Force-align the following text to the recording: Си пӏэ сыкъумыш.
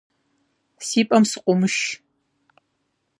Си 0.87 1.01
пӏэ 1.07 1.17
сыкъумыш. 1.29 1.77